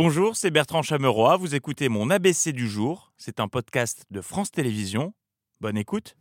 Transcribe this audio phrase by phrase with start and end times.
[0.00, 1.38] Bonjour, c'est Bertrand Chameroy.
[1.38, 3.10] Vous écoutez mon ABC du jour.
[3.16, 5.12] C'est un podcast de France Télévisions.
[5.60, 6.14] Bonne écoute.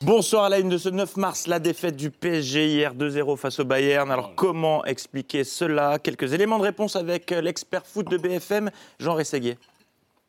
[0.00, 3.60] Bonsoir à la une de ce 9 mars, la défaite du PSG hier 2-0 face
[3.60, 4.10] au Bayern.
[4.10, 5.98] Alors comment expliquer cela?
[5.98, 9.58] Quelques éléments de réponse avec l'expert foot de BFM, Jean Rességuier.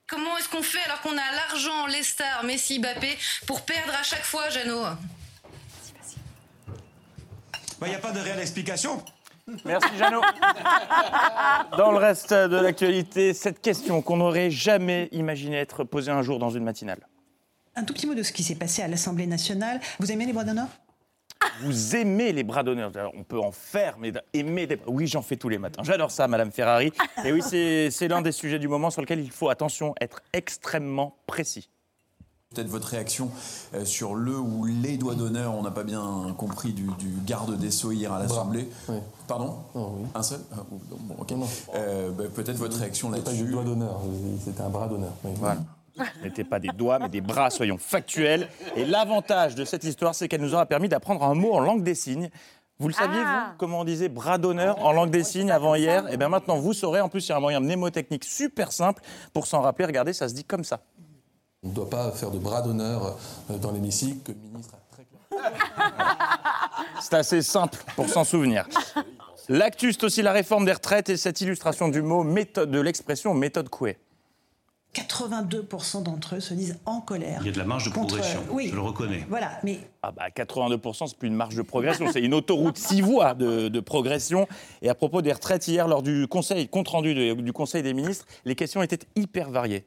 [0.05, 3.17] Comment est-ce qu'on fait alors qu'on a l'argent, les stars, Messi, Mbappé,
[3.47, 4.83] pour perdre à chaque fois, Jeannot?
[7.81, 9.01] Il n'y a pas de réelle explication.
[9.66, 10.21] Merci Jeannot.
[11.77, 16.39] Dans le reste de l'actualité, cette question qu'on n'aurait jamais imaginé être posée un jour
[16.39, 17.07] dans une matinale.
[17.75, 19.79] Un tout petit mot de ce qui s'est passé à l'Assemblée nationale.
[20.00, 20.68] Vous aimez les bras d'honneur?
[21.61, 22.92] Vous aimez les bras d'honneur.
[23.14, 25.84] On peut en faire, mais aimer des Oui, j'en fais tous les matins.
[25.84, 26.92] J'adore ça, Madame Ferrari.
[27.23, 30.21] Et oui, c'est c'est l'un des sujets du moment sur lequel il faut, attention, être
[30.34, 31.70] extrêmement précis.
[32.55, 33.30] Peut-être votre réaction
[33.75, 37.55] euh, sur le ou les doigts d'honneur, on n'a pas bien compris du, du garde
[37.59, 38.67] des Sceaux hier à l'Assemblée.
[38.88, 38.95] oui.
[39.27, 40.08] Pardon Non, oui.
[40.16, 41.47] Un seul Ah, bon.
[41.75, 43.45] Euh, bah, Peut-être votre réaction C'était pas là-dessus.
[43.45, 45.11] du doigt d'honneur, euh, c'était un bras d'honneur.
[45.23, 45.31] oui.
[45.36, 45.58] Voilà.
[45.95, 48.47] Ce n'était pas des doigts, mais des bras, soyons factuels.
[48.75, 51.84] Et l'avantage de cette histoire, c'est qu'elle nous aura permis d'apprendre un mot en langue
[51.84, 52.31] des signes.
[52.80, 53.28] Vous le saviez, vous,
[53.59, 56.11] comment on disait bras d'honneur en langue des signes avant hier?
[56.11, 57.02] Et bien maintenant, vous saurez.
[57.02, 59.03] En plus, il y a un moyen mnémotechnique super simple
[59.34, 59.86] pour s'en rappeler.
[59.86, 60.80] Regardez, ça se dit comme ça.
[61.64, 63.18] On ne doit pas faire de bras d'honneur
[63.50, 65.50] euh, dans l'hémicycle, que le ministre a très clairement.
[67.02, 68.66] C'est assez simple pour s'en souvenir.
[69.50, 73.34] L'actu, c'est aussi la réforme des retraites et cette illustration du mot méthode, de l'expression
[73.34, 73.98] méthode Coué.
[74.94, 77.40] 82% d'entre eux se disent en colère.
[77.42, 78.68] Il y a de la marge de contre- progression, Oui.
[78.70, 79.26] je le reconnais.
[79.30, 83.02] Voilà, mais Ah bah 82%, c'est plus une marge de progression, c'est une autoroute six
[83.02, 84.48] voies de, de progression.
[84.82, 87.94] Et à propos des retraites, hier, lors du conseil, compte rendu de- du Conseil des
[87.94, 89.86] ministres, les questions étaient hyper variées.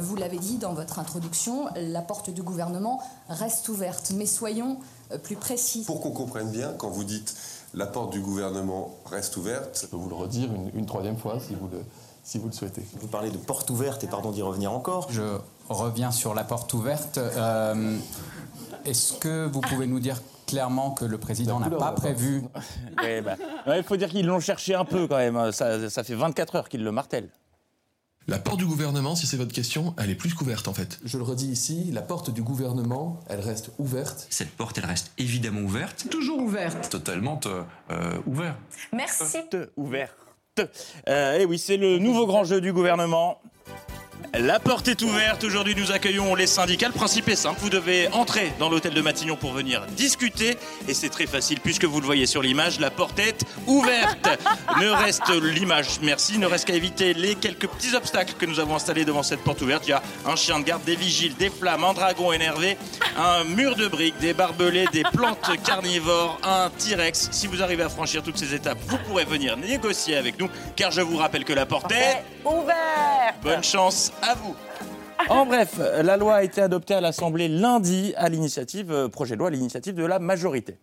[0.00, 4.12] Vous l'avez dit dans votre introduction, la porte du gouvernement reste ouverte.
[4.16, 4.78] Mais soyons
[5.12, 5.84] euh, plus précis.
[5.86, 7.34] Pour qu'on comprenne bien, quand vous dites
[7.74, 11.38] la porte du gouvernement reste ouverte, Je peux vous le redire une, une troisième fois
[11.40, 11.82] si vous le,
[12.22, 12.82] si vous le souhaitez.
[13.00, 15.08] Vous parlez de porte ouverte et pardon d'y revenir encore.
[15.10, 17.18] Je reviens sur la porte ouverte.
[17.18, 17.96] Euh,
[18.84, 22.44] Est-ce que vous pouvez nous dire clairement que le président n'a pas prévu
[23.02, 23.34] Ouais, bah,
[23.66, 26.56] ouais, Il faut dire qu'ils l'ont cherché un peu quand même, ça, ça fait 24
[26.56, 27.30] heures qu'ils le martèlent.
[28.26, 30.98] La porte du gouvernement, si c'est votre question, elle est plus qu'ouverte en fait.
[31.04, 34.26] Je le redis ici, la porte du gouvernement, elle reste ouverte.
[34.30, 36.06] Cette porte, elle reste évidemment ouverte.
[36.10, 36.88] Toujours ouverte.
[36.88, 38.56] Totalement euh, ouvert.
[38.94, 39.40] Merci.
[39.50, 40.14] Te- ouverte.
[41.08, 43.40] Euh, et oui, c'est le nouveau grand jeu du gouvernement.
[44.38, 45.44] La porte est ouverte.
[45.44, 46.88] Aujourd'hui, nous accueillons les syndicats.
[46.88, 47.60] Le principe est simple.
[47.60, 50.58] Vous devez entrer dans l'hôtel de Matignon pour venir discuter.
[50.88, 52.80] Et c'est très facile puisque vous le voyez sur l'image.
[52.80, 54.28] La porte est ouverte.
[54.80, 56.38] ne reste l'image, merci.
[56.38, 59.62] Ne reste qu'à éviter les quelques petits obstacles que nous avons installés devant cette porte
[59.62, 59.86] ouverte.
[59.86, 62.76] Il y a un chien de garde, des vigiles, des flammes, un dragon énervé,
[63.16, 67.28] un mur de briques, des barbelés, des plantes carnivores, un T-Rex.
[67.30, 70.50] Si vous arrivez à franchir toutes ces étapes, vous pourrez venir négocier avec nous.
[70.74, 74.54] Car je vous rappelle que la porte est Ouvert Bonne chance à vous.
[75.28, 79.38] En bref, la loi a été adoptée à l'Assemblée lundi à l'initiative, euh, projet de
[79.38, 80.76] loi à l'initiative de la majorité.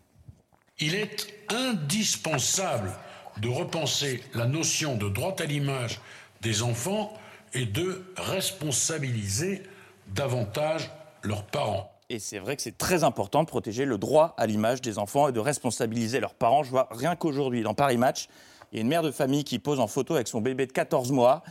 [0.80, 2.92] Il est indispensable
[3.38, 6.00] de repenser la notion de droit à l'image
[6.42, 7.14] des enfants
[7.54, 9.64] et de responsabiliser
[10.08, 10.90] davantage
[11.22, 11.92] leurs parents.
[12.10, 15.30] Et c'est vrai que c'est très important de protéger le droit à l'image des enfants
[15.30, 16.64] et de responsabiliser leurs parents.
[16.64, 18.28] Je vois rien qu'aujourd'hui, dans Paris Match,
[18.72, 20.72] il y a une mère de famille qui pose en photo avec son bébé de
[20.72, 21.44] 14 mois.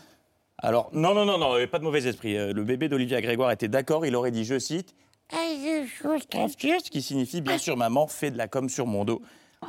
[0.62, 2.36] Alors, non, non, non, non, pas de mauvais esprit.
[2.36, 4.94] Euh, Le bébé d'Olivia Grégoire était d'accord, il aurait dit, je cite,
[5.32, 9.22] ce qui signifie, bien sûr, maman fait de la com sur mon dos.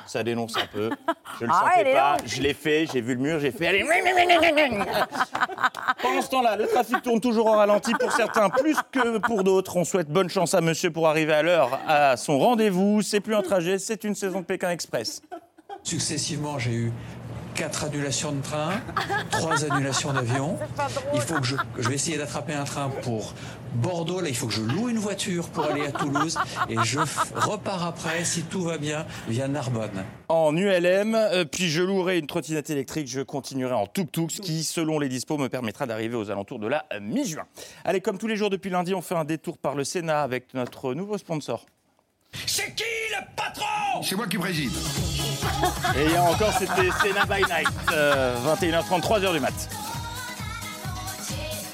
[0.05, 0.89] Ça dénonce un peu.
[1.39, 2.17] Je le Ah, sentais pas.
[2.25, 3.67] Je l'ai fait, j'ai vu le mur, j'ai fait.
[3.67, 3.83] Allez.
[6.01, 9.75] Pendant ce temps-là, le trafic tourne toujours au ralenti pour certains, plus que pour d'autres.
[9.75, 13.01] On souhaite bonne chance à monsieur pour arriver à l'heure à son rendez-vous.
[13.01, 15.21] C'est plus un trajet, c'est une saison de Pékin Express.
[15.83, 16.93] Successivement, j'ai eu
[17.55, 18.71] quatre annulations de train,
[19.31, 20.57] trois annulations d'avion.
[21.13, 23.33] Il faut que je, je vais essayer d'attraper un train pour
[23.75, 24.21] Bordeaux.
[24.21, 26.37] Là, il faut que je loue une voiture pour aller à Toulouse
[26.69, 26.99] et je
[27.35, 30.03] repars après, si tout va bien, via Narbonne.
[30.29, 34.63] En ULM, euh, puis je louerai une trottinette électrique, je continuerai en tuk-tuk, ce qui,
[34.63, 37.45] selon les dispos, me permettra d'arriver aux alentours de la euh, mi-juin.
[37.85, 40.53] Allez, comme tous les jours depuis lundi, on fait un détour par le Sénat avec
[40.53, 41.65] notre nouveau sponsor.
[42.45, 42.83] C'est qui
[43.35, 44.71] patron C'est moi qui préside.
[45.95, 49.53] Et encore, c'était Sénat by Night, euh, 21h30, 3h du mat.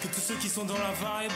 [0.02, 1.32] Que tous ceux qui sont dans la vibe.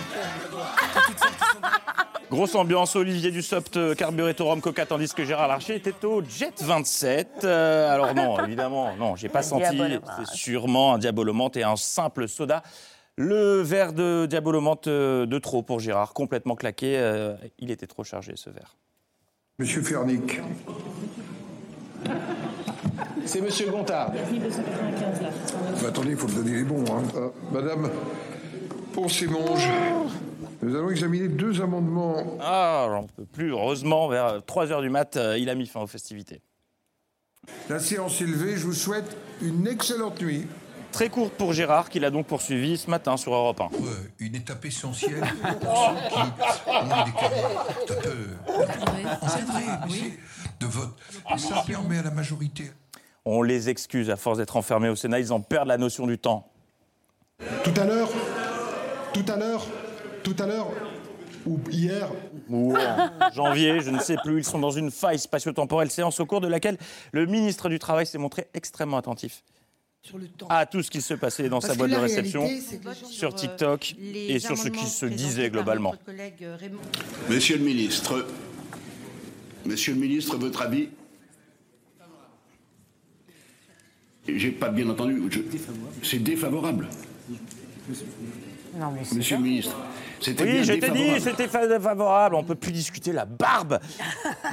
[2.30, 6.24] Grosse ambiance, Olivier Dussopt euh, carburé au rhum coca, tandis que Gérard Larcher était au
[6.24, 7.44] Jet 27.
[7.44, 11.76] Euh, alors non, évidemment, non, j'ai pas Un senti, c'est sûrement un diabolomante et un
[11.76, 12.64] simple soda.
[13.18, 18.04] Le verre de diabolomante euh, de trop pour Gérard, complètement claqué, euh, il était trop
[18.04, 18.78] chargé ce verre.
[19.62, 20.42] Monsieur Fernic.
[23.28, 24.12] C'est Monsieur Gontard.
[24.12, 26.84] Mais attendez, il faut me donner les bons.
[26.92, 27.04] hein.
[27.16, 27.88] Ah, Madame
[28.94, 29.70] Ponce-Monge,
[30.64, 32.40] nous allons examiner deux amendements.
[32.42, 33.52] Ah, j'en peux plus.
[33.52, 36.42] Heureusement, vers 3h du mat, euh, il a mis fin aux festivités.
[37.70, 38.58] La séance est levée.
[38.58, 40.48] Je vous souhaite une excellente nuit.
[40.92, 43.70] Très courte pour Gérard, qu'il a donc poursuivi ce matin sur Europe 1.
[44.20, 45.24] Une étape essentielle
[45.62, 48.28] pour ceux qui ont des carrières un peu
[48.94, 49.06] mais
[49.90, 50.20] c'est
[50.60, 50.96] de vote.
[51.34, 52.72] Et ça permet à la majorité
[53.26, 56.18] On les excuse, à force d'être enfermés au Sénat, ils en perdent la notion du
[56.18, 56.52] temps.
[57.64, 58.10] Tout à l'heure,
[59.14, 59.66] tout à l'heure,
[60.24, 60.68] tout à l'heure,
[61.46, 62.10] ou hier.
[62.50, 66.26] Ou en janvier, je ne sais plus, ils sont dans une faille spatio-temporelle, séance au
[66.26, 66.78] cours de laquelle
[67.12, 69.44] le ministre du Travail s'est montré extrêmement attentif
[70.50, 73.34] à tout ce qui se passait dans Parce sa boîte de réception, réalité, que sur
[73.36, 75.94] TikTok euh, les et sur ce qui se disait globalement.
[76.10, 76.58] euh,
[77.30, 78.26] Monsieur le ministre,
[79.66, 80.90] Monsieur le ministre, votre avis?
[84.28, 85.22] J'ai pas bien entendu.
[85.30, 85.40] je-
[86.04, 86.88] C'est défavorable.
[88.76, 89.76] Non, mais c'est Monsieur le ministre,
[90.20, 91.22] c'était bien Oui, je t'ai dit, défavorable.
[91.22, 93.80] c'était fa- favorable, on peut plus discuter la barbe.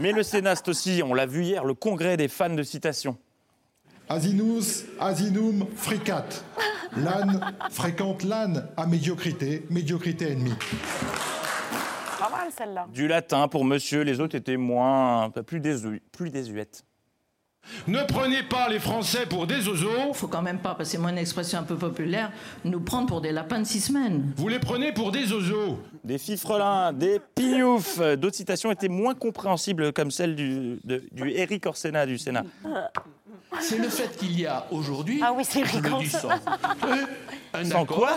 [0.00, 3.16] Mais le Sénat, c'est aussi, on l'a vu hier, le congrès des fans de citation.
[4.08, 6.24] Asinus, asinum, fricat.
[6.96, 7.40] L'âne
[7.70, 10.54] fréquente l'âne à médiocrité, médiocrité ennemie.
[12.18, 12.86] Pas mal celle-là.
[12.92, 16.84] Du latin pour monsieur, les autres étaient moins, plus, désu- plus désuètes.
[17.86, 20.14] Ne prenez pas les Français pour des oiseaux.
[20.14, 22.32] Faut quand même pas, parce que c'est moi une expression un peu populaire,
[22.64, 24.32] nous prendre pour des lapins de six semaines.
[24.38, 25.78] Vous les prenez pour des oiseaux.
[26.02, 27.98] Des fifrelins, des pignoufs.
[28.16, 32.44] D'autres citations étaient moins compréhensibles, comme celle du, de- du Eric Orsena du Sénat.
[33.60, 36.28] C'est le fait qu'il y a aujourd'hui, Ah oui, c'est je le dis sans,
[37.54, 38.16] un Sans accord, quoi?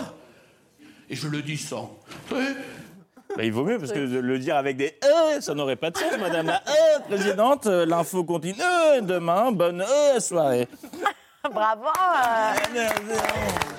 [1.08, 1.98] Et je le dis sans.
[2.30, 5.90] Bah, il vaut mieux, parce que de le dire avec des E, ça n'aurait pas
[5.90, 7.66] de sens, madame la E, présidente.
[7.66, 9.52] L'info continue Euh, demain.
[9.52, 10.68] Bonne E, soirée.
[11.52, 12.88] Bravo euh.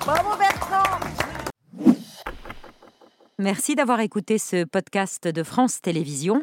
[0.00, 1.00] Bravo Bertrand
[3.38, 6.42] Merci d'avoir écouté ce podcast de France Télévisions.